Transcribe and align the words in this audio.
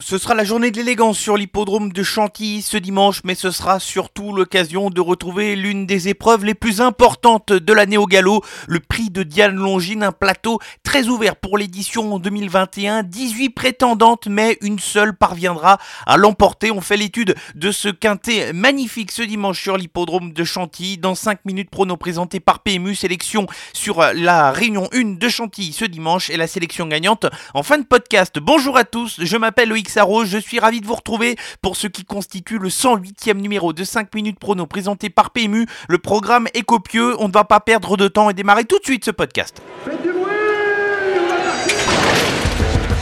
Ce 0.00 0.16
sera 0.16 0.36
la 0.36 0.44
journée 0.44 0.70
de 0.70 0.76
l'élégance 0.76 1.18
sur 1.18 1.36
l'hippodrome 1.36 1.92
de 1.92 2.04
Chantilly 2.04 2.62
ce 2.62 2.76
dimanche, 2.76 3.22
mais 3.24 3.34
ce 3.34 3.50
sera 3.50 3.80
surtout 3.80 4.32
l'occasion 4.32 4.90
de 4.90 5.00
retrouver 5.00 5.56
l'une 5.56 5.86
des 5.86 6.06
épreuves 6.06 6.44
les 6.44 6.54
plus 6.54 6.80
importantes 6.80 7.52
de 7.52 7.72
l'année 7.72 7.98
au 7.98 8.06
galop, 8.06 8.44
le 8.68 8.78
prix 8.78 9.10
de 9.10 9.24
Diane 9.24 9.56
Longine, 9.56 10.04
un 10.04 10.12
plateau 10.12 10.60
très 10.84 11.08
ouvert 11.08 11.34
pour 11.34 11.58
l'édition 11.58 12.20
2021. 12.20 13.02
18 13.02 13.50
prétendantes, 13.50 14.28
mais 14.28 14.56
une 14.62 14.78
seule 14.78 15.16
parviendra 15.16 15.78
à 16.06 16.16
l'emporter. 16.16 16.70
On 16.70 16.80
fait 16.80 16.96
l'étude 16.96 17.34
de 17.56 17.72
ce 17.72 17.88
quintet 17.88 18.52
magnifique 18.52 19.10
ce 19.10 19.22
dimanche 19.22 19.60
sur 19.60 19.76
l'hippodrome 19.76 20.32
de 20.32 20.44
Chantilly. 20.44 20.98
Dans 20.98 21.16
5 21.16 21.44
minutes, 21.44 21.70
prono 21.70 21.96
présenté 21.96 22.38
par 22.38 22.60
PMU, 22.60 22.94
sélection 22.94 23.48
sur 23.72 23.98
la 24.14 24.52
réunion 24.52 24.88
1 24.92 25.16
de 25.18 25.28
Chantilly 25.28 25.72
ce 25.72 25.84
dimanche 25.84 26.30
et 26.30 26.36
la 26.36 26.46
sélection 26.46 26.86
gagnante 26.86 27.26
en 27.52 27.64
fin 27.64 27.78
de 27.78 27.84
podcast. 27.84 28.38
Bonjour 28.38 28.76
à 28.76 28.84
tous, 28.84 29.16
je 29.18 29.36
m'appelle 29.36 29.70
Loïc 29.70 29.87
je 30.24 30.38
suis 30.38 30.60
ravi 30.60 30.80
de 30.80 30.86
vous 30.86 30.94
retrouver 30.94 31.36
pour 31.62 31.76
ce 31.76 31.86
qui 31.86 32.04
constitue 32.04 32.58
le 32.58 32.68
108e 32.68 33.40
numéro 33.40 33.72
de 33.72 33.84
5 33.84 34.14
minutes 34.14 34.38
prono 34.38 34.66
présenté 34.66 35.10
par 35.10 35.30
PMU. 35.30 35.66
Le 35.88 35.98
programme 35.98 36.46
est 36.54 36.62
copieux, 36.62 37.14
on 37.20 37.28
ne 37.28 37.32
va 37.32 37.44
pas 37.44 37.60
perdre 37.60 37.96
de 37.96 38.08
temps 38.08 38.30
et 38.30 38.34
démarrer 38.34 38.64
tout 38.64 38.78
de 38.78 38.84
suite 38.84 39.04
ce 39.04 39.10
podcast. 39.10 39.62
Faites 39.84 40.02
du 40.02 40.12
bruit 40.12 40.24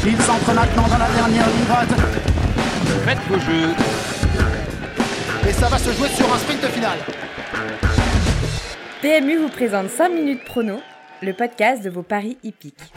Il 0.06 0.20
s'entre 0.22 0.54
maintenant 0.54 0.88
dans 0.88 0.98
la 0.98 1.08
dernière 1.10 1.46
ligne 1.48 1.64
droite. 1.64 1.88
Faites 3.04 3.18
vos 3.28 3.38
jeux. 3.40 3.74
Et 5.48 5.52
ça 5.52 5.68
va 5.68 5.78
se 5.78 5.92
jouer 5.92 6.08
sur 6.08 6.32
un 6.32 6.38
sprint 6.38 6.66
final. 6.66 6.98
PMU 9.02 9.38
vous 9.38 9.48
présente 9.48 9.90
5 9.90 10.08
minutes 10.08 10.44
prono, 10.44 10.80
le 11.22 11.32
podcast 11.32 11.82
de 11.82 11.90
vos 11.90 12.02
paris 12.02 12.38
hippiques. 12.42 12.92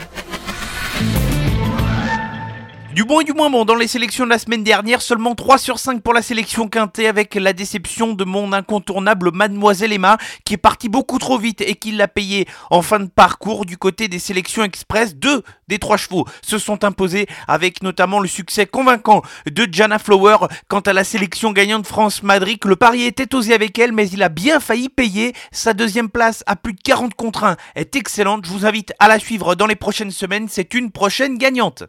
Du 2.95 3.03
bon 3.03 3.19
et 3.21 3.23
du 3.23 3.33
moins 3.33 3.51
bon 3.51 3.65
dans 3.65 3.75
les 3.75 3.87
sélections 3.87 4.25
de 4.25 4.31
la 4.31 4.39
semaine 4.39 4.63
dernière, 4.63 5.03
seulement 5.03 5.35
3 5.35 5.59
sur 5.59 5.77
5 5.77 6.01
pour 6.01 6.11
la 6.11 6.23
sélection 6.23 6.67
quintée 6.67 7.07
avec 7.07 7.35
la 7.35 7.53
déception 7.53 8.13
de 8.13 8.23
mon 8.23 8.51
incontournable 8.51 9.29
Mademoiselle 9.31 9.93
Emma 9.93 10.17
qui 10.43 10.55
est 10.55 10.57
partie 10.57 10.89
beaucoup 10.89 11.19
trop 11.19 11.37
vite 11.37 11.61
et 11.61 11.75
qui 11.75 11.91
l'a 11.91 12.07
payé 12.07 12.47
en 12.71 12.81
fin 12.81 12.99
de 12.99 13.05
parcours 13.05 13.65
du 13.65 13.77
côté 13.77 14.07
des 14.07 14.17
sélections 14.17 14.63
express. 14.63 15.15
Deux 15.15 15.43
des 15.67 15.77
trois 15.77 15.97
chevaux 15.97 16.25
se 16.41 16.57
sont 16.57 16.83
imposés 16.83 17.27
avec 17.47 17.83
notamment 17.83 18.19
le 18.19 18.27
succès 18.27 18.65
convaincant 18.65 19.21
de 19.45 19.67
Jana 19.71 19.99
Flower. 19.99 20.37
Quant 20.67 20.79
à 20.79 20.93
la 20.93 21.03
sélection 21.03 21.51
gagnante 21.51 21.85
France 21.85 22.23
Madrid, 22.23 22.57
le 22.65 22.75
pari 22.75 23.03
était 23.03 23.35
osé 23.35 23.53
avec 23.53 23.77
elle 23.77 23.91
mais 23.91 24.09
il 24.09 24.23
a 24.23 24.29
bien 24.29 24.59
failli 24.59 24.89
payer. 24.89 25.33
Sa 25.51 25.75
deuxième 25.75 26.09
place 26.09 26.43
à 26.47 26.55
plus 26.55 26.73
de 26.73 26.81
40 26.81 27.13
contre 27.13 27.43
1 27.43 27.55
est 27.75 27.95
excellente. 27.95 28.45
Je 28.45 28.51
vous 28.51 28.65
invite 28.65 28.93
à 28.97 29.07
la 29.07 29.19
suivre 29.19 29.53
dans 29.53 29.67
les 29.67 29.75
prochaines 29.75 30.11
semaines. 30.11 30.47
C'est 30.49 30.73
une 30.73 30.89
prochaine 30.89 31.37
gagnante. 31.37 31.83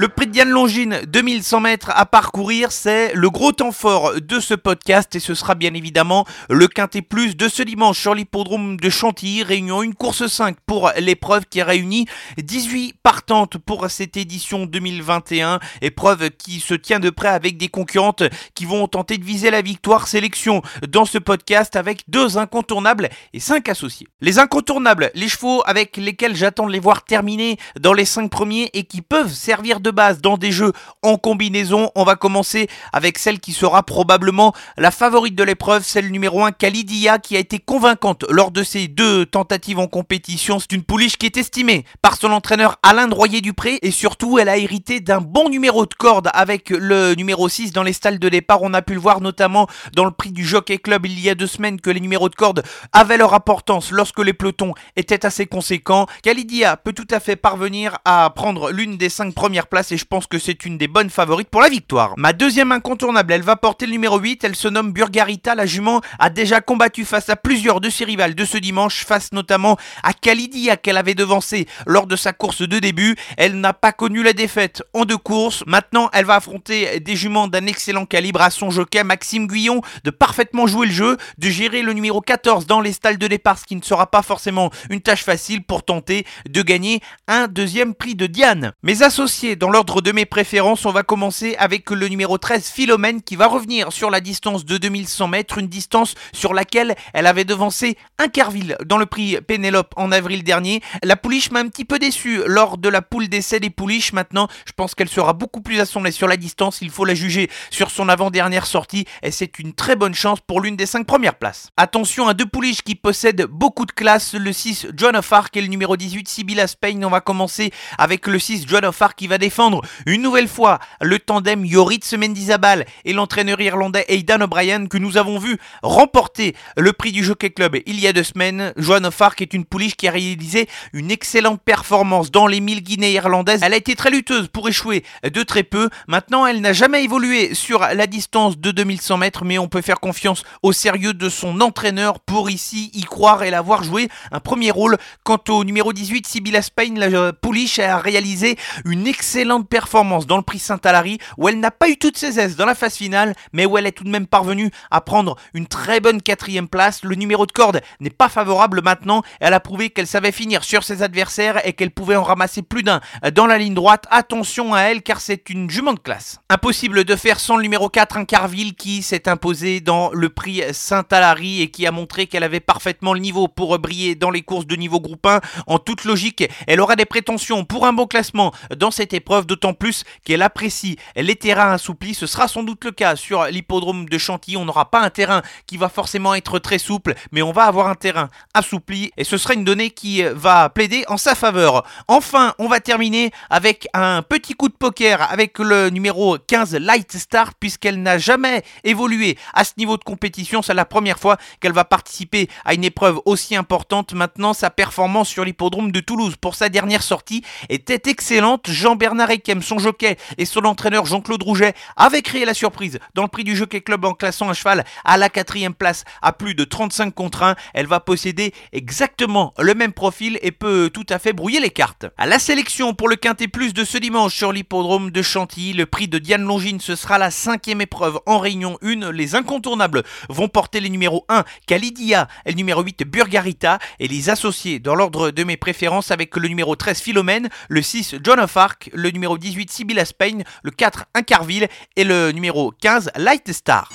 Le 0.00 0.06
prix 0.06 0.28
de 0.28 0.30
Diane 0.30 0.50
Longine, 0.50 1.00
2100 1.08 1.58
mètres 1.58 1.90
à 1.92 2.06
parcourir, 2.06 2.70
c'est 2.70 3.12
le 3.14 3.30
gros 3.30 3.50
temps 3.50 3.72
fort 3.72 4.12
de 4.20 4.38
ce 4.38 4.54
podcast 4.54 5.16
et 5.16 5.18
ce 5.18 5.34
sera 5.34 5.56
bien 5.56 5.74
évidemment 5.74 6.24
le 6.48 6.68
quintet 6.68 7.02
plus 7.02 7.36
de 7.36 7.48
ce 7.48 7.64
dimanche 7.64 7.98
sur 7.98 8.14
l'hippodrome 8.14 8.76
de 8.76 8.90
Chantilly, 8.90 9.42
réunion 9.42 9.82
une 9.82 9.96
course 9.96 10.28
5 10.28 10.56
pour 10.66 10.92
l'épreuve 10.98 11.46
qui 11.46 11.62
réunit 11.62 12.06
18 12.40 12.94
partantes 13.02 13.58
pour 13.58 13.90
cette 13.90 14.16
édition 14.16 14.66
2021, 14.66 15.58
épreuve 15.82 16.30
qui 16.30 16.60
se 16.60 16.74
tient 16.74 17.00
de 17.00 17.10
près 17.10 17.26
avec 17.26 17.56
des 17.56 17.66
concurrentes 17.66 18.22
qui 18.54 18.66
vont 18.66 18.86
tenter 18.86 19.18
de 19.18 19.24
viser 19.24 19.50
la 19.50 19.62
victoire 19.62 20.06
sélection 20.06 20.62
dans 20.88 21.06
ce 21.06 21.18
podcast 21.18 21.74
avec 21.74 22.04
deux 22.06 22.38
incontournables 22.38 23.08
et 23.32 23.40
cinq 23.40 23.68
associés. 23.68 24.06
Les 24.20 24.38
incontournables, 24.38 25.10
les 25.16 25.26
chevaux 25.26 25.64
avec 25.66 25.96
lesquels 25.96 26.36
j'attends 26.36 26.68
de 26.68 26.72
les 26.72 26.78
voir 26.78 27.04
terminer 27.04 27.56
dans 27.80 27.94
les 27.94 28.04
cinq 28.04 28.30
premiers 28.30 28.70
et 28.74 28.84
qui 28.84 29.02
peuvent 29.02 29.34
servir 29.34 29.80
de 29.80 29.87
base 29.90 30.20
dans 30.20 30.36
des 30.36 30.52
jeux 30.52 30.72
en 31.02 31.16
combinaison. 31.16 31.90
On 31.94 32.04
va 32.04 32.16
commencer 32.16 32.68
avec 32.92 33.18
celle 33.18 33.40
qui 33.40 33.52
sera 33.52 33.82
probablement 33.82 34.52
la 34.76 34.90
favorite 34.90 35.34
de 35.34 35.42
l'épreuve, 35.42 35.84
celle 35.84 36.10
numéro 36.10 36.44
1, 36.44 36.52
Kalidia, 36.52 37.18
qui 37.18 37.36
a 37.36 37.38
été 37.38 37.58
convaincante 37.58 38.24
lors 38.28 38.50
de 38.50 38.62
ses 38.62 38.88
deux 38.88 39.26
tentatives 39.26 39.78
en 39.78 39.86
compétition. 39.86 40.58
C'est 40.58 40.72
une 40.72 40.82
pouliche 40.82 41.16
qui 41.16 41.26
est 41.26 41.36
estimée 41.36 41.84
par 42.02 42.16
son 42.16 42.32
entraîneur 42.32 42.76
Alain 42.82 43.08
Droyer-Dupré 43.08 43.78
et 43.82 43.90
surtout 43.90 44.38
elle 44.38 44.48
a 44.48 44.56
hérité 44.56 45.00
d'un 45.00 45.20
bon 45.20 45.48
numéro 45.48 45.86
de 45.86 45.94
corde 45.94 46.28
avec 46.34 46.70
le 46.70 47.14
numéro 47.14 47.48
6 47.48 47.72
dans 47.72 47.82
les 47.82 47.92
stalles 47.92 48.18
de 48.18 48.28
départ. 48.28 48.62
On 48.62 48.74
a 48.74 48.82
pu 48.82 48.94
le 48.94 49.00
voir 49.00 49.20
notamment 49.20 49.66
dans 49.94 50.04
le 50.04 50.10
prix 50.10 50.32
du 50.32 50.46
Jockey 50.46 50.78
Club 50.78 51.06
il 51.06 51.20
y 51.20 51.30
a 51.30 51.34
deux 51.34 51.46
semaines 51.46 51.80
que 51.80 51.90
les 51.90 52.00
numéros 52.00 52.28
de 52.28 52.34
corde 52.34 52.62
avaient 52.92 53.16
leur 53.16 53.34
importance 53.34 53.90
lorsque 53.90 54.18
les 54.18 54.32
pelotons 54.32 54.74
étaient 54.96 55.24
assez 55.24 55.46
conséquents. 55.46 56.06
Kalidia 56.22 56.76
peut 56.76 56.92
tout 56.92 57.06
à 57.10 57.20
fait 57.20 57.36
parvenir 57.36 57.98
à 58.04 58.30
prendre 58.34 58.70
l'une 58.70 58.96
des 58.96 59.08
cinq 59.08 59.34
premières 59.34 59.66
places 59.66 59.77
et 59.90 59.96
je 59.96 60.04
pense 60.04 60.26
que 60.26 60.38
c'est 60.38 60.64
une 60.64 60.78
des 60.78 60.88
bonnes 60.88 61.10
favorites 61.10 61.48
pour 61.48 61.60
la 61.60 61.68
victoire. 61.68 62.14
Ma 62.16 62.32
deuxième 62.32 62.72
incontournable, 62.72 63.32
elle 63.32 63.42
va 63.42 63.56
porter 63.56 63.86
le 63.86 63.92
numéro 63.92 64.18
8, 64.18 64.44
elle 64.44 64.56
se 64.56 64.68
nomme 64.68 64.92
Burgarita, 64.92 65.54
la 65.54 65.66
jument 65.66 66.00
a 66.18 66.30
déjà 66.30 66.60
combattu 66.60 67.04
face 67.04 67.28
à 67.28 67.36
plusieurs 67.36 67.80
de 67.80 67.90
ses 67.90 68.04
rivales 68.04 68.34
de 68.34 68.44
ce 68.44 68.58
dimanche, 68.58 69.04
face 69.04 69.32
notamment 69.32 69.76
à 70.02 70.12
Kalidia 70.12 70.76
qu'elle 70.76 70.96
avait 70.96 71.14
devancé 71.14 71.66
lors 71.86 72.06
de 72.06 72.16
sa 72.16 72.32
course 72.32 72.62
de 72.62 72.78
début. 72.78 73.16
Elle 73.36 73.60
n'a 73.60 73.72
pas 73.72 73.92
connu 73.92 74.22
la 74.22 74.32
défaite 74.32 74.82
en 74.94 75.04
deux 75.04 75.16
courses. 75.16 75.64
Maintenant, 75.66 76.10
elle 76.12 76.24
va 76.24 76.36
affronter 76.36 77.00
des 77.00 77.16
juments 77.16 77.48
d'un 77.48 77.66
excellent 77.66 78.06
calibre 78.06 78.42
à 78.42 78.50
son 78.50 78.70
jockey 78.70 79.02
Maxime 79.04 79.46
Guyon 79.46 79.80
de 80.04 80.10
parfaitement 80.10 80.66
jouer 80.66 80.86
le 80.86 80.92
jeu, 80.92 81.16
de 81.38 81.48
gérer 81.48 81.82
le 81.82 81.92
numéro 81.92 82.20
14 82.20 82.66
dans 82.66 82.80
les 82.80 82.92
stalles 82.92 83.18
de 83.18 83.26
départ, 83.26 83.58
ce 83.58 83.64
qui 83.64 83.76
ne 83.76 83.82
sera 83.82 84.10
pas 84.10 84.22
forcément 84.22 84.70
une 84.90 85.00
tâche 85.00 85.24
facile 85.24 85.62
pour 85.62 85.84
tenter 85.84 86.26
de 86.48 86.62
gagner 86.62 87.00
un 87.26 87.48
deuxième 87.48 87.94
prix 87.94 88.14
de 88.14 88.26
Diane. 88.26 88.72
Mes 88.82 89.02
associés 89.02 89.56
dans 89.56 89.67
l'ordre 89.70 90.00
de 90.00 90.12
mes 90.12 90.24
préférences, 90.24 90.86
on 90.86 90.92
va 90.92 91.02
commencer 91.02 91.56
avec 91.58 91.90
le 91.90 92.08
numéro 92.08 92.38
13, 92.38 92.70
Philomène, 92.70 93.22
qui 93.22 93.36
va 93.36 93.46
revenir 93.46 93.92
sur 93.92 94.10
la 94.10 94.20
distance 94.20 94.64
de 94.64 94.78
2100 94.78 95.28
mètres, 95.28 95.58
une 95.58 95.66
distance 95.66 96.14
sur 96.32 96.54
laquelle 96.54 96.94
elle 97.12 97.26
avait 97.26 97.44
devancé 97.44 97.98
un 98.18 98.28
Carville 98.28 98.76
dans 98.86 98.98
le 98.98 99.06
prix 99.06 99.36
Pénélope 99.46 99.92
en 99.96 100.12
avril 100.12 100.44
dernier. 100.44 100.80
La 101.02 101.16
pouliche 101.16 101.50
m'a 101.50 101.60
un 101.60 101.68
petit 101.68 101.84
peu 101.84 101.98
déçu 101.98 102.40
lors 102.46 102.78
de 102.78 102.88
la 102.88 103.02
poule 103.02 103.28
d'essai 103.28 103.60
des 103.60 103.70
pouliches. 103.70 104.12
Maintenant, 104.12 104.48
je 104.64 104.72
pense 104.72 104.94
qu'elle 104.94 105.08
sera 105.08 105.32
beaucoup 105.32 105.60
plus 105.60 105.80
assemblée 105.80 106.12
sur 106.12 106.28
la 106.28 106.36
distance. 106.36 106.78
Il 106.80 106.90
faut 106.90 107.04
la 107.04 107.14
juger 107.14 107.50
sur 107.70 107.90
son 107.90 108.08
avant-dernière 108.08 108.66
sortie 108.66 109.06
et 109.22 109.30
c'est 109.30 109.58
une 109.58 109.72
très 109.72 109.96
bonne 109.96 110.14
chance 110.14 110.38
pour 110.40 110.60
l'une 110.60 110.76
des 110.76 110.86
5 110.86 111.06
premières 111.06 111.36
places. 111.36 111.70
Attention 111.76 112.28
à 112.28 112.34
deux 112.34 112.46
pouliches 112.46 112.82
qui 112.82 112.94
possèdent 112.94 113.44
beaucoup 113.44 113.86
de 113.86 113.92
classe. 113.92 114.34
Le 114.34 114.52
6, 114.52 114.88
John 114.94 115.16
of 115.16 115.32
Arc 115.32 115.56
et 115.56 115.60
le 115.60 115.68
numéro 115.68 115.96
18, 115.96 116.28
Sibylla 116.28 116.66
Spain. 116.66 117.02
On 117.02 117.10
va 117.10 117.20
commencer 117.20 117.72
avec 117.98 118.26
le 118.26 118.38
6, 118.38 118.64
John 118.66 118.84
of 118.84 119.02
Arc 119.02 119.18
qui 119.18 119.26
va 119.26 119.38
défendre 119.38 119.57
une 120.06 120.22
nouvelle 120.22 120.48
fois 120.48 120.78
le 121.00 121.18
tandem 121.18 121.64
Yoritz 121.64 122.12
Mendizabal 122.14 122.86
et 123.04 123.12
l'entraîneur 123.12 123.60
irlandais 123.60 124.04
Aidan 124.08 124.40
O'Brien 124.40 124.86
que 124.86 124.98
nous 124.98 125.16
avons 125.16 125.38
vu 125.38 125.58
remporter 125.82 126.54
le 126.76 126.92
prix 126.92 127.10
du 127.10 127.24
Jockey 127.24 127.50
Club 127.50 127.76
il 127.86 127.98
y 127.98 128.06
a 128.06 128.12
deux 128.12 128.22
semaines. 128.22 128.72
Joan 128.76 129.04
of 129.06 129.20
Arc 129.20 129.42
est 129.42 129.54
une 129.54 129.64
pouliche 129.64 129.96
qui 129.96 130.06
a 130.06 130.12
réalisé 130.12 130.68
une 130.92 131.10
excellente 131.10 131.60
performance 131.60 132.30
dans 132.30 132.46
les 132.46 132.60
1000 132.60 132.82
Guinées 132.82 133.12
irlandaises. 133.12 133.62
Elle 133.62 133.74
a 133.74 133.76
été 133.76 133.96
très 133.96 134.10
lutteuse 134.10 134.48
pour 134.48 134.68
échouer 134.68 135.02
de 135.24 135.42
très 135.42 135.64
peu. 135.64 135.90
Maintenant, 136.06 136.46
elle 136.46 136.60
n'a 136.60 136.72
jamais 136.72 137.02
évolué 137.02 137.54
sur 137.54 137.80
la 137.80 138.06
distance 138.06 138.58
de 138.58 138.70
2100 138.70 139.16
mètres, 139.16 139.44
mais 139.44 139.58
on 139.58 139.68
peut 139.68 139.82
faire 139.82 139.98
confiance 139.98 140.44
au 140.62 140.72
sérieux 140.72 141.14
de 141.14 141.28
son 141.28 141.60
entraîneur 141.60 142.20
pour 142.20 142.48
ici 142.48 142.90
y 142.94 143.02
croire 143.02 143.42
et 143.42 143.50
l'avoir 143.50 143.82
joué 143.82 144.08
un 144.30 144.40
premier 144.40 144.70
rôle. 144.70 144.98
Quant 145.24 145.42
au 145.48 145.64
numéro 145.64 145.92
18, 145.92 146.26
Sibylla 146.28 146.62
Spain, 146.62 146.94
la 146.94 147.32
pouliche 147.32 147.80
a 147.80 147.98
réalisé 147.98 148.56
une 148.84 149.08
excellente 149.08 149.47
performance 149.68 150.26
dans 150.26 150.36
le 150.36 150.42
prix 150.42 150.58
Saint-Alary 150.58 151.18
où 151.36 151.48
elle 151.48 151.60
n'a 151.60 151.70
pas 151.70 151.88
eu 151.88 151.96
toutes 151.96 152.16
ses 152.16 152.38
aises 152.38 152.56
dans 152.56 152.66
la 152.66 152.74
phase 152.74 152.96
finale, 152.96 153.34
mais 153.52 153.66
où 153.66 153.78
elle 153.78 153.86
est 153.86 153.92
tout 153.92 154.04
de 154.04 154.10
même 154.10 154.26
parvenue 154.26 154.70
à 154.90 155.00
prendre 155.00 155.36
une 155.54 155.66
très 155.66 156.00
bonne 156.00 156.22
quatrième 156.22 156.68
place. 156.68 157.02
Le 157.02 157.14
numéro 157.14 157.46
de 157.46 157.52
corde 157.52 157.80
n'est 158.00 158.10
pas 158.10 158.28
favorable 158.28 158.82
maintenant. 158.82 159.22
Elle 159.40 159.54
a 159.54 159.60
prouvé 159.60 159.90
qu'elle 159.90 160.06
savait 160.06 160.32
finir 160.32 160.64
sur 160.64 160.84
ses 160.84 161.02
adversaires 161.02 161.66
et 161.66 161.72
qu'elle 161.72 161.90
pouvait 161.90 162.16
en 162.16 162.22
ramasser 162.22 162.62
plus 162.62 162.82
d'un 162.82 163.00
dans 163.34 163.46
la 163.46 163.58
ligne 163.58 163.74
droite. 163.74 164.06
Attention 164.10 164.74
à 164.74 164.82
elle 164.82 165.02
car 165.02 165.20
c'est 165.20 165.50
une 165.50 165.70
jument 165.70 165.94
de 165.94 165.98
classe. 165.98 166.40
Impossible 166.50 167.04
de 167.04 167.16
faire 167.16 167.40
sans 167.40 167.56
le 167.56 167.62
numéro 167.62 167.88
4, 167.88 168.16
un 168.16 168.24
Carville 168.24 168.74
qui 168.74 169.02
s'est 169.02 169.28
imposé 169.28 169.80
dans 169.80 170.10
le 170.12 170.28
prix 170.28 170.62
Saint-Alary 170.72 171.62
et 171.62 171.70
qui 171.70 171.86
a 171.86 171.92
montré 171.92 172.26
qu'elle 172.26 172.42
avait 172.44 172.60
parfaitement 172.60 173.14
le 173.14 173.20
niveau 173.20 173.48
pour 173.48 173.78
briller 173.78 174.14
dans 174.14 174.30
les 174.30 174.42
courses 174.42 174.66
de 174.66 174.76
niveau 174.76 175.00
groupe 175.00 175.26
1. 175.26 175.40
En 175.66 175.78
toute 175.78 176.04
logique, 176.04 176.48
elle 176.66 176.80
aura 176.80 176.96
des 176.96 177.04
prétentions 177.04 177.64
pour 177.64 177.86
un 177.86 177.92
bon 177.92 178.06
classement 178.06 178.52
dans 178.76 178.90
cette 178.90 179.12
épreuve 179.12 179.27
d'autant 179.46 179.74
plus 179.74 180.04
qu'elle 180.24 180.42
apprécie 180.42 180.96
les 181.16 181.36
terrains 181.36 181.72
assouplis. 181.72 182.14
Ce 182.14 182.26
sera 182.26 182.48
sans 182.48 182.62
doute 182.62 182.84
le 182.84 182.90
cas 182.90 183.16
sur 183.16 183.44
l'hippodrome 183.44 184.08
de 184.08 184.18
Chantilly. 184.18 184.56
On 184.56 184.64
n'aura 184.64 184.90
pas 184.90 185.00
un 185.00 185.10
terrain 185.10 185.42
qui 185.66 185.76
va 185.76 185.88
forcément 185.88 186.34
être 186.34 186.58
très 186.58 186.78
souple, 186.78 187.14
mais 187.32 187.42
on 187.42 187.52
va 187.52 187.64
avoir 187.64 187.88
un 187.88 187.94
terrain 187.94 188.28
assoupli 188.54 189.12
et 189.16 189.24
ce 189.24 189.36
sera 189.36 189.54
une 189.54 189.64
donnée 189.64 189.90
qui 189.90 190.22
va 190.22 190.68
plaider 190.70 191.04
en 191.08 191.16
sa 191.16 191.34
faveur. 191.34 191.84
Enfin, 192.08 192.54
on 192.58 192.68
va 192.68 192.80
terminer 192.80 193.30
avec 193.50 193.88
un 193.94 194.22
petit 194.22 194.54
coup 194.54 194.68
de 194.68 194.74
poker 194.74 195.30
avec 195.30 195.58
le 195.58 195.90
numéro 195.90 196.38
15 196.38 196.74
Light 196.76 197.16
Star 197.16 197.54
puisqu'elle 197.54 198.02
n'a 198.02 198.18
jamais 198.18 198.62
évolué 198.84 199.36
à 199.54 199.64
ce 199.64 199.72
niveau 199.76 199.96
de 199.96 200.04
compétition. 200.04 200.62
C'est 200.62 200.74
la 200.74 200.84
première 200.84 201.18
fois 201.18 201.36
qu'elle 201.60 201.72
va 201.72 201.84
participer 201.84 202.48
à 202.64 202.74
une 202.74 202.84
épreuve 202.84 203.20
aussi 203.24 203.56
importante. 203.56 204.12
Maintenant, 204.14 204.54
sa 204.54 204.70
performance 204.70 205.28
sur 205.28 205.44
l'hippodrome 205.44 205.92
de 205.92 206.00
Toulouse 206.00 206.36
pour 206.40 206.54
sa 206.54 206.68
dernière 206.68 207.02
sortie 207.02 207.42
était 207.68 208.10
excellente. 208.10 208.70
Jean-Bernard 208.70 209.17
Ekem, 209.26 209.62
son 209.62 209.78
jockey 209.78 210.16
et 210.36 210.44
son 210.44 210.64
entraîneur 210.64 211.06
Jean-Claude 211.06 211.42
Rouget 211.42 211.74
avaient 211.96 212.22
créé 212.22 212.44
la 212.44 212.54
surprise 212.54 212.98
dans 213.14 213.22
le 213.22 213.28
prix 213.28 213.44
du 213.44 213.56
Jockey 213.56 213.80
Club 213.80 214.04
en 214.04 214.14
classant 214.14 214.48
un 214.48 214.54
cheval 214.54 214.84
à 215.04 215.16
la 215.16 215.28
quatrième 215.28 215.74
place 215.74 216.04
à 216.22 216.32
plus 216.32 216.54
de 216.54 216.64
35 216.64 217.14
contre 217.14 217.42
1. 217.42 217.56
Elle 217.74 217.86
va 217.86 218.00
posséder 218.00 218.52
exactement 218.72 219.54
le 219.58 219.74
même 219.74 219.92
profil 219.92 220.38
et 220.42 220.52
peut 220.52 220.90
tout 220.92 221.06
à 221.08 221.18
fait 221.18 221.32
brouiller 221.32 221.60
les 221.60 221.70
cartes. 221.70 222.06
À 222.16 222.26
la 222.26 222.38
sélection 222.38 222.94
pour 222.94 223.08
le 223.08 223.16
Quintet 223.16 223.48
Plus 223.48 223.74
de 223.74 223.84
ce 223.84 223.98
dimanche 223.98 224.34
sur 224.34 224.52
l'hippodrome 224.52 225.10
de 225.10 225.22
Chantilly, 225.22 225.72
le 225.72 225.86
prix 225.86 226.08
de 226.08 226.18
Diane 226.18 226.42
Longine, 226.42 226.80
ce 226.80 226.96
sera 226.96 227.18
la 227.18 227.30
cinquième 227.30 227.80
épreuve 227.80 228.20
en 228.26 228.38
réunion 228.38 228.78
1. 228.82 229.12
Les 229.12 229.34
incontournables 229.34 230.02
vont 230.28 230.48
porter 230.48 230.80
les 230.80 230.90
numéros 230.90 231.24
1 231.28 231.44
Calidia 231.66 232.28
et 232.44 232.50
le 232.50 232.56
numéro 232.56 232.82
8 232.82 233.04
Burgarita 233.04 233.78
et 233.98 234.08
les 234.08 234.30
associés 234.30 234.78
dans 234.78 234.94
l'ordre 234.94 235.30
de 235.30 235.44
mes 235.44 235.56
préférences 235.56 236.10
avec 236.10 236.36
le 236.36 236.48
numéro 236.48 236.76
13 236.76 237.00
Philomène, 237.00 237.48
le 237.68 237.82
6 237.82 238.16
John 238.22 238.40
of 238.40 238.56
Arc, 238.56 238.90
le 238.92 239.07
numéro 239.10 239.38
18 239.38 239.70
Sibylla 239.70 240.04
Spain, 240.04 240.38
le 240.62 240.70
4 240.70 241.06
Incarville 241.14 241.68
et 241.96 242.04
le 242.04 242.32
numéro 242.32 242.72
15 242.80 243.10
Light 243.16 243.52
Star. 243.52 243.88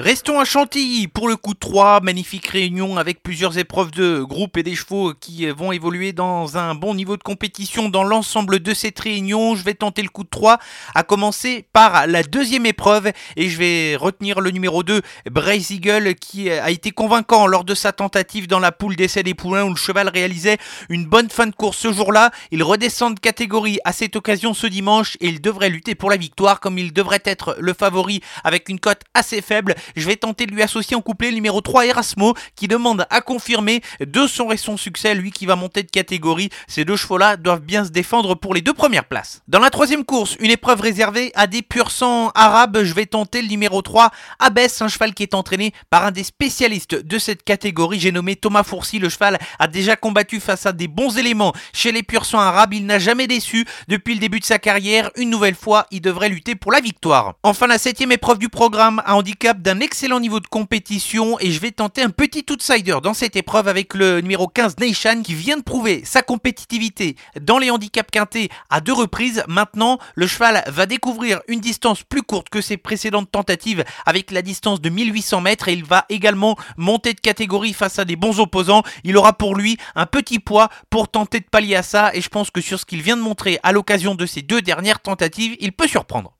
Restons 0.00 0.40
à 0.40 0.46
Chantilly 0.46 1.08
pour 1.08 1.28
le 1.28 1.36
coup 1.36 1.52
de 1.52 1.58
3, 1.58 2.00
magnifique 2.00 2.46
réunion 2.46 2.96
avec 2.96 3.22
plusieurs 3.22 3.58
épreuves 3.58 3.90
de 3.90 4.22
groupe 4.22 4.56
et 4.56 4.62
des 4.62 4.74
chevaux 4.74 5.12
qui 5.12 5.46
vont 5.50 5.72
évoluer 5.72 6.14
dans 6.14 6.56
un 6.56 6.74
bon 6.74 6.94
niveau 6.94 7.18
de 7.18 7.22
compétition 7.22 7.90
dans 7.90 8.02
l'ensemble 8.02 8.60
de 8.60 8.72
cette 8.72 8.98
réunion. 8.98 9.54
Je 9.56 9.62
vais 9.62 9.74
tenter 9.74 10.00
le 10.00 10.08
coup 10.08 10.24
de 10.24 10.30
3, 10.30 10.58
à 10.94 11.02
commencer 11.02 11.66
par 11.74 12.06
la 12.06 12.22
deuxième 12.22 12.64
épreuve 12.64 13.12
et 13.36 13.50
je 13.50 13.58
vais 13.58 13.94
retenir 13.94 14.40
le 14.40 14.50
numéro 14.52 14.82
2, 14.82 15.02
Brace 15.30 15.70
Eagle, 15.70 16.14
qui 16.14 16.48
a 16.48 16.70
été 16.70 16.92
convaincant 16.92 17.46
lors 17.46 17.64
de 17.64 17.74
sa 17.74 17.92
tentative 17.92 18.46
dans 18.46 18.58
la 18.58 18.72
poule 18.72 18.96
d'essai 18.96 19.22
des 19.22 19.34
poulains 19.34 19.64
où 19.64 19.70
le 19.70 19.76
cheval 19.76 20.08
réalisait 20.08 20.56
une 20.88 21.04
bonne 21.04 21.28
fin 21.28 21.46
de 21.46 21.54
course 21.54 21.76
ce 21.76 21.92
jour-là. 21.92 22.30
Il 22.52 22.62
redescend 22.62 23.16
de 23.16 23.20
catégorie 23.20 23.80
à 23.84 23.92
cette 23.92 24.16
occasion 24.16 24.54
ce 24.54 24.66
dimanche 24.66 25.18
et 25.20 25.28
il 25.28 25.42
devrait 25.42 25.68
lutter 25.68 25.94
pour 25.94 26.08
la 26.08 26.16
victoire 26.16 26.60
comme 26.60 26.78
il 26.78 26.94
devrait 26.94 27.22
être 27.26 27.54
le 27.60 27.74
favori 27.74 28.22
avec 28.44 28.70
une 28.70 28.80
cote 28.80 29.02
assez 29.12 29.42
faible 29.42 29.74
je 29.96 30.06
vais 30.06 30.16
tenter 30.16 30.46
de 30.46 30.52
lui 30.52 30.62
associer 30.62 30.96
en 30.96 31.00
couplet 31.00 31.30
le 31.30 31.36
numéro 31.36 31.60
3 31.60 31.86
Erasmo 31.86 32.34
qui 32.56 32.68
demande 32.68 33.06
à 33.10 33.20
confirmer 33.20 33.82
de 34.00 34.26
son 34.26 34.46
récent 34.46 34.76
succès, 34.76 35.14
lui 35.14 35.30
qui 35.30 35.46
va 35.46 35.56
monter 35.56 35.82
de 35.82 35.90
catégorie. 35.90 36.50
Ces 36.68 36.84
deux 36.84 36.96
chevaux-là 36.96 37.36
doivent 37.36 37.60
bien 37.60 37.84
se 37.84 37.90
défendre 37.90 38.34
pour 38.34 38.54
les 38.54 38.60
deux 38.60 38.74
premières 38.74 39.04
places. 39.04 39.42
Dans 39.48 39.58
la 39.58 39.70
troisième 39.70 40.04
course, 40.04 40.36
une 40.40 40.50
épreuve 40.50 40.80
réservée 40.80 41.32
à 41.34 41.46
des 41.46 41.62
pur 41.62 41.90
sang 41.90 42.30
arabes, 42.34 42.82
je 42.82 42.94
vais 42.94 43.06
tenter 43.06 43.42
le 43.42 43.48
numéro 43.48 43.82
3 43.82 44.10
Abbess, 44.38 44.82
un 44.82 44.88
cheval 44.88 45.14
qui 45.14 45.22
est 45.22 45.34
entraîné 45.34 45.72
par 45.90 46.04
un 46.04 46.10
des 46.10 46.24
spécialistes 46.24 46.94
de 46.94 47.18
cette 47.18 47.42
catégorie, 47.42 48.00
j'ai 48.00 48.12
nommé 48.12 48.36
Thomas 48.36 48.62
Fourcy. 48.62 48.98
Le 48.98 49.08
cheval 49.08 49.38
a 49.58 49.66
déjà 49.66 49.96
combattu 49.96 50.40
face 50.40 50.66
à 50.66 50.72
des 50.72 50.88
bons 50.88 51.18
éléments 51.18 51.52
chez 51.72 51.92
les 51.92 52.02
pur 52.02 52.24
sang 52.24 52.38
arabes, 52.38 52.74
il 52.74 52.86
n'a 52.86 52.98
jamais 52.98 53.26
déçu 53.26 53.66
depuis 53.88 54.14
le 54.14 54.20
début 54.20 54.40
de 54.40 54.44
sa 54.44 54.58
carrière. 54.58 55.10
Une 55.16 55.30
nouvelle 55.30 55.54
fois, 55.54 55.86
il 55.90 56.00
devrait 56.00 56.28
lutter 56.28 56.54
pour 56.54 56.72
la 56.72 56.80
victoire. 56.80 57.34
Enfin, 57.42 57.66
la 57.66 57.78
septième 57.78 58.12
épreuve 58.12 58.38
du 58.38 58.48
programme, 58.48 59.02
à 59.04 59.14
handicap 59.16 59.60
d'un 59.60 59.79
excellent 59.80 60.20
niveau 60.20 60.40
de 60.40 60.46
compétition 60.46 61.38
et 61.40 61.50
je 61.50 61.60
vais 61.60 61.70
tenter 61.70 62.02
un 62.02 62.10
petit 62.10 62.44
outsider 62.50 62.98
dans 63.02 63.14
cette 63.14 63.36
épreuve 63.36 63.68
avec 63.68 63.94
le 63.94 64.20
numéro 64.20 64.48
15 64.48 64.76
Nation 64.78 65.22
qui 65.22 65.34
vient 65.34 65.56
de 65.56 65.62
prouver 65.62 66.02
sa 66.04 66.22
compétitivité 66.22 67.16
dans 67.40 67.58
les 67.58 67.70
handicaps 67.70 68.10
quintés 68.10 68.48
à 68.68 68.80
deux 68.80 68.92
reprises. 68.92 69.44
Maintenant, 69.48 69.98
le 70.14 70.26
cheval 70.26 70.62
va 70.66 70.86
découvrir 70.86 71.40
une 71.48 71.60
distance 71.60 72.02
plus 72.02 72.22
courte 72.22 72.48
que 72.48 72.60
ses 72.60 72.76
précédentes 72.76 73.30
tentatives 73.30 73.84
avec 74.06 74.30
la 74.30 74.42
distance 74.42 74.80
de 74.80 74.88
1800 74.88 75.40
mètres 75.40 75.68
et 75.68 75.72
il 75.72 75.84
va 75.84 76.04
également 76.08 76.56
monter 76.76 77.14
de 77.14 77.20
catégorie 77.20 77.72
face 77.72 77.98
à 77.98 78.04
des 78.04 78.16
bons 78.16 78.40
opposants. 78.40 78.82
Il 79.04 79.16
aura 79.16 79.32
pour 79.32 79.54
lui 79.54 79.76
un 79.94 80.06
petit 80.06 80.38
poids 80.38 80.68
pour 80.90 81.08
tenter 81.08 81.40
de 81.40 81.46
pallier 81.50 81.76
à 81.76 81.82
ça 81.82 82.10
et 82.14 82.20
je 82.20 82.28
pense 82.28 82.50
que 82.50 82.60
sur 82.60 82.78
ce 82.80 82.84
qu'il 82.84 83.02
vient 83.02 83.16
de 83.16 83.22
montrer 83.22 83.58
à 83.62 83.72
l'occasion 83.72 84.14
de 84.14 84.26
ces 84.26 84.42
deux 84.42 84.62
dernières 84.62 85.00
tentatives, 85.00 85.56
il 85.60 85.72
peut 85.72 85.88
surprendre. 85.88 86.34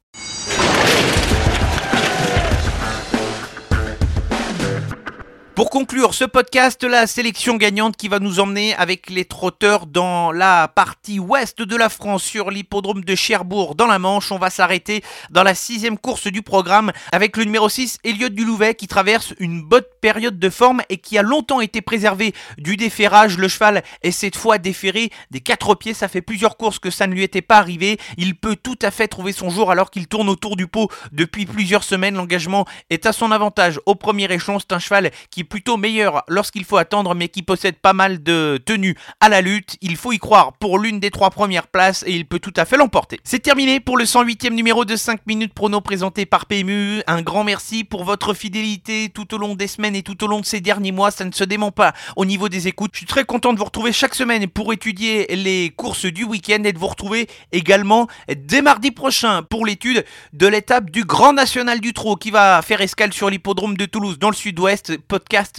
Pour 5.61 5.69
conclure 5.69 6.15
ce 6.15 6.25
podcast, 6.25 6.83
la 6.85 7.07
sélection 7.07 7.57
gagnante 7.57 7.95
qui 7.99 8.09
va 8.09 8.19
nous 8.19 8.41
emmener 8.41 8.75
avec 8.77 9.11
les 9.11 9.27
trotteurs 9.27 9.85
dans 9.85 10.33
la 10.33 10.69
partie 10.69 11.19
ouest 11.19 11.61
de 11.61 11.77
la 11.77 11.91
France 11.91 12.23
sur 12.23 12.51
l'hippodrome 12.51 13.05
de 13.05 13.15
Cherbourg 13.15 13.75
dans 13.75 13.87
la 13.87 13.99
Manche. 13.99 14.33
On 14.33 14.39
va 14.39 14.49
s'arrêter 14.49 15.05
dans 15.29 15.43
la 15.43 15.55
sixième 15.55 15.99
course 15.99 16.29
du 16.29 16.41
programme 16.41 16.93
avec 17.12 17.37
le 17.37 17.45
numéro 17.45 17.69
6, 17.69 17.99
Elliot 18.05 18.31
Dulouvet, 18.31 18.75
qui 18.75 18.89
traverse 18.89 19.35
une 19.39 19.61
bonne 19.61 19.85
période 20.01 20.39
de 20.39 20.49
forme 20.49 20.81
et 20.89 20.97
qui 20.97 21.19
a 21.19 21.23
longtemps 21.23 21.61
été 21.61 21.83
préservé 21.83 22.33
du 22.56 22.79
déferrage. 22.79 23.37
Le 23.37 23.49
cheval 23.49 23.85
est 24.01 24.13
cette 24.13 24.37
fois 24.37 24.56
déféré 24.56 25.11
des 25.31 25.41
quatre 25.41 25.75
pieds. 25.75 25.93
Ça 25.93 26.09
fait 26.09 26.23
plusieurs 26.23 26.56
courses 26.56 26.79
que 26.79 26.89
ça 26.89 27.06
ne 27.06 27.13
lui 27.13 27.23
était 27.23 27.43
pas 27.43 27.59
arrivé. 27.59 27.99
Il 28.17 28.35
peut 28.35 28.56
tout 28.56 28.79
à 28.81 28.91
fait 28.91 29.09
trouver 29.09 29.33
son 29.33 29.51
jour 29.51 29.71
alors 29.71 29.91
qu'il 29.91 30.09
tourne 30.09 30.31
autour 30.31 30.56
du 30.56 30.69
pot 30.69 30.91
depuis 31.13 31.45
plusieurs 31.45 31.85
semaines. 31.85 32.15
L'engagement 32.15 32.65
est 32.89 33.05
à 33.05 33.13
son 33.13 33.31
avantage 33.31 33.79
au 33.85 33.95
premier 33.95 34.33
échelon. 34.33 34.59
C'est 34.59 34.73
un 34.73 34.79
cheval 34.79 35.11
qui 35.31 35.45
plutôt 35.50 35.76
meilleur 35.76 36.23
lorsqu'il 36.29 36.64
faut 36.64 36.79
attendre, 36.79 37.14
mais 37.14 37.29
qui 37.29 37.43
possède 37.43 37.75
pas 37.75 37.93
mal 37.93 38.23
de 38.23 38.58
tenues 38.64 38.97
à 39.20 39.29
la 39.29 39.43
lutte. 39.43 39.76
Il 39.82 39.97
faut 39.97 40.12
y 40.12 40.19
croire 40.19 40.55
pour 40.55 40.79
l'une 40.79 41.00
des 41.00 41.11
trois 41.11 41.29
premières 41.29 41.67
places 41.67 42.05
et 42.06 42.12
il 42.12 42.25
peut 42.25 42.38
tout 42.38 42.55
à 42.56 42.64
fait 42.64 42.79
l'emporter. 42.79 43.20
C'est 43.25 43.41
terminé 43.41 43.81
pour 43.81 43.99
le 43.99 44.05
108e 44.05 44.55
numéro 44.55 44.87
de 44.87 44.97
5 44.97 45.26
minutes 45.26 45.52
prono 45.52 45.81
présenté 45.81 46.25
par 46.25 46.47
PMU. 46.47 47.02
Un 47.06 47.20
grand 47.20 47.44
merci 47.44 47.85
pour 47.85 48.05
votre 48.05 48.32
fidélité 48.32 49.11
tout 49.12 49.35
au 49.35 49.38
long 49.38 49.55
des 49.55 49.67
semaines 49.67 49.97
et 49.97 50.02
tout 50.02 50.23
au 50.25 50.29
long 50.29 50.41
de 50.41 50.47
ces 50.47 50.61
derniers 50.61 50.93
mois. 50.93 51.11
Ça 51.11 51.25
ne 51.25 51.32
se 51.32 51.44
dément 51.44 51.73
pas 51.73 51.93
au 52.17 52.25
niveau 52.25 52.49
des 52.49 52.69
écoutes. 52.69 52.93
Je 52.94 52.99
suis 52.99 53.06
très 53.06 53.25
content 53.25 53.53
de 53.53 53.58
vous 53.58 53.64
retrouver 53.64 53.93
chaque 53.93 54.14
semaine 54.14 54.46
pour 54.46 54.73
étudier 54.73 55.26
les 55.35 55.70
courses 55.76 56.06
du 56.06 56.25
week-end 56.25 56.62
et 56.64 56.73
de 56.73 56.79
vous 56.79 56.87
retrouver 56.87 57.29
également 57.50 58.06
dès 58.35 58.62
mardi 58.62 58.93
prochain 58.93 59.43
pour 59.43 59.67
l'étude 59.67 60.05
de 60.32 60.46
l'étape 60.46 60.91
du 60.91 61.05
Grand 61.05 61.32
National 61.32 61.81
du 61.81 61.93
Trot 61.93 62.14
qui 62.14 62.31
va 62.31 62.62
faire 62.62 62.81
escale 62.81 63.12
sur 63.12 63.29
l'hippodrome 63.29 63.76
de 63.76 63.87
Toulouse 63.87 64.19
dans 64.19 64.31
le 64.31 64.37
sud-ouest. 64.37 64.93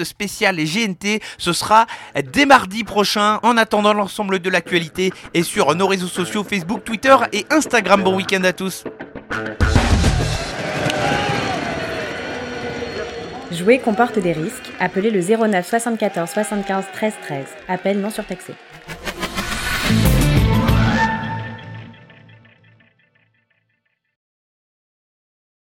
Spécial 0.03 0.59
et 0.59 0.65
GNT. 0.65 1.21
Ce 1.37 1.53
sera 1.53 1.85
dès 2.33 2.45
mardi 2.45 2.83
prochain. 2.83 3.39
En 3.43 3.57
attendant 3.57 3.93
l'ensemble 3.93 4.39
de 4.39 4.49
l'actualité 4.49 5.11
et 5.33 5.43
sur 5.43 5.73
nos 5.75 5.87
réseaux 5.87 6.07
sociaux 6.07 6.43
Facebook, 6.43 6.83
Twitter 6.83 7.15
et 7.33 7.45
Instagram. 7.49 8.03
Bon 8.03 8.15
week-end 8.15 8.43
à 8.43 8.53
tous. 8.53 8.83
Jouer 13.51 13.79
comporte 13.79 14.17
des 14.17 14.31
risques. 14.31 14.71
Appelez 14.79 15.09
le 15.09 15.19
09 15.21 15.67
74 15.67 16.29
75 16.29 16.85
13 16.93 17.13
13. 17.21 17.45
Appel 17.67 17.99
non 17.99 18.09
surtaxé. 18.09 18.53